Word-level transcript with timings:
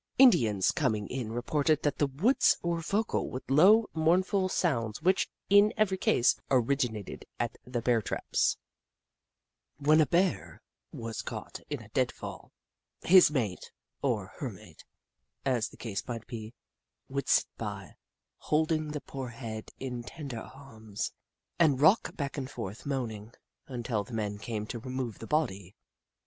Indians 0.17 0.71
coming 0.71 1.05
in 1.09 1.31
reported 1.31 1.83
that 1.83 1.99
the 1.99 2.07
woods 2.07 2.57
were 2.63 2.81
vocal 2.81 3.29
with 3.29 3.51
low, 3.51 3.87
mournful 3.93 4.49
sounds 4.49 5.03
which, 5.03 5.29
in 5.47 5.71
every 5.77 5.99
case, 5.99 6.35
originated 6.49 7.23
at 7.39 7.59
the 7.65 7.83
Bear 7.83 8.01
traps. 8.01 8.57
58 9.77 9.77
The 9.77 9.83
Book 9.83 9.83
of 9.83 9.87
Clever 9.87 9.89
Beasts 9.89 9.89
When 9.89 10.01
a 10.01 10.07
Bear 10.39 10.61
was 10.91 11.21
caught 11.21 11.59
in 11.69 11.81
a 11.83 11.89
deadfall, 11.89 12.51
his 13.03 13.29
mate, 13.29 13.71
or 14.01 14.31
her 14.39 14.49
mate, 14.49 14.83
as 15.45 15.69
the 15.69 15.77
case 15.77 16.07
might 16.07 16.25
be, 16.25 16.55
would 17.07 17.27
sit 17.29 17.45
by, 17.59 17.93
holding 18.39 18.87
the 18.87 19.01
poor 19.01 19.27
head 19.29 19.69
in 19.79 20.01
ten 20.01 20.29
der 20.29 20.39
arms, 20.39 21.11
and 21.59 21.79
rock 21.79 22.15
back 22.17 22.39
and 22.39 22.49
forth, 22.49 22.87
moaning, 22.87 23.35
until 23.67 24.03
the 24.03 24.13
men 24.13 24.39
came 24.39 24.65
to 24.65 24.79
remove 24.79 25.19
the 25.19 25.27
body. 25.27 25.75